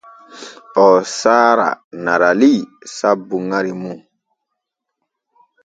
[0.83, 1.69] Oo saara
[2.03, 2.53] Narali
[2.97, 3.99] sabbu ŋari mum.